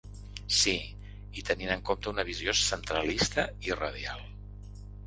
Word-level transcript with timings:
Sí, 0.59 0.73
i 1.41 1.45
tenint 1.51 1.75
en 1.75 1.85
compte 1.91 2.11
una 2.13 2.27
visió 2.33 2.59
centralista 2.63 3.49
i 3.71 3.79
radial. 3.85 4.27